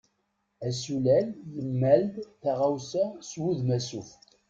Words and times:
Asulay 0.67 1.27
yemmal-d 1.55 2.15
taɣawsa 2.41 3.03
s 3.29 3.31
wudem 3.41 3.69
asuf. 3.77 4.09